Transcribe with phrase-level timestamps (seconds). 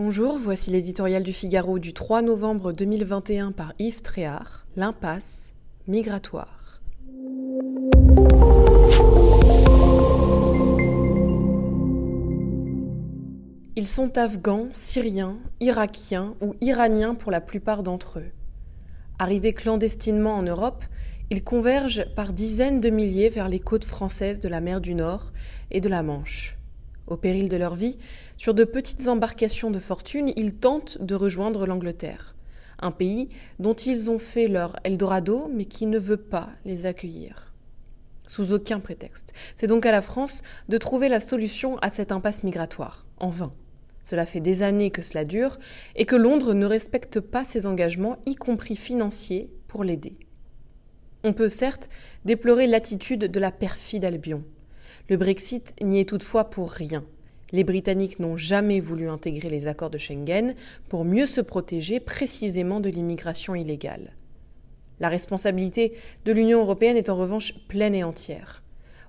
[0.00, 5.52] Bonjour, voici l'éditorial du Figaro du 3 novembre 2021 par Yves Tréhard, L'impasse
[5.88, 6.80] migratoire.
[13.74, 18.30] Ils sont afghans, syriens, irakiens ou iraniens pour la plupart d'entre eux.
[19.18, 20.84] Arrivés clandestinement en Europe,
[21.30, 25.32] ils convergent par dizaines de milliers vers les côtes françaises de la mer du Nord
[25.72, 26.57] et de la Manche.
[27.08, 27.96] Au péril de leur vie,
[28.36, 32.36] sur de petites embarcations de fortune, ils tentent de rejoindre l'Angleterre,
[32.80, 37.54] un pays dont ils ont fait leur Eldorado, mais qui ne veut pas les accueillir.
[38.26, 39.32] Sous aucun prétexte.
[39.54, 43.54] C'est donc à la France de trouver la solution à cette impasse migratoire, en vain.
[44.02, 45.58] Cela fait des années que cela dure
[45.96, 50.18] et que Londres ne respecte pas ses engagements, y compris financiers, pour l'aider.
[51.24, 51.88] On peut certes
[52.26, 54.44] déplorer l'attitude de la perfide Albion.
[55.08, 57.02] Le Brexit n'y est toutefois pour rien.
[57.50, 60.54] Les Britanniques n'ont jamais voulu intégrer les accords de Schengen
[60.90, 64.12] pour mieux se protéger précisément de l'immigration illégale.
[65.00, 65.94] La responsabilité
[66.26, 68.62] de l'Union européenne est en revanche pleine et entière.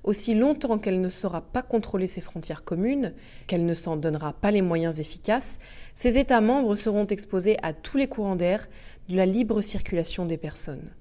[0.06, 3.14] Aussi longtemps qu'elle ne saura pas contrôler ses frontières communes,
[3.48, 5.60] qu'elle ne s'en donnera pas les moyens efficaces,
[5.94, 8.70] ses États membres seront exposés à tous les courants d'air
[9.10, 10.92] de la libre circulation des personnes.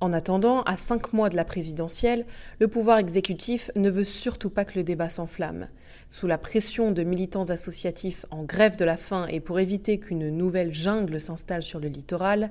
[0.00, 2.26] En attendant, à cinq mois de la présidentielle,
[2.60, 5.68] le pouvoir exécutif ne veut surtout pas que le débat s'enflamme.
[6.10, 10.28] Sous la pression de militants associatifs en grève de la faim et pour éviter qu'une
[10.28, 12.50] nouvelle jungle s'installe sur le littoral,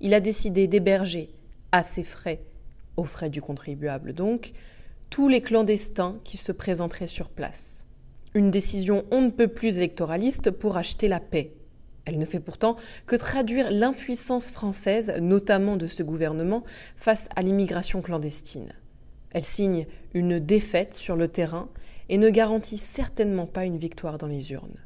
[0.00, 1.30] il a décidé d'héberger,
[1.70, 2.42] à ses frais,
[2.96, 4.52] aux frais du contribuable donc,
[5.08, 7.86] tous les clandestins qui se présenteraient sur place.
[8.34, 11.52] Une décision on ne peut plus électoraliste pour acheter la paix,
[12.04, 16.64] elle ne fait pourtant que traduire l'impuissance française, notamment de ce gouvernement,
[16.96, 18.72] face à l'immigration clandestine.
[19.30, 21.68] Elle signe une défaite sur le terrain
[22.08, 24.78] et ne garantit certainement pas une victoire dans les urnes.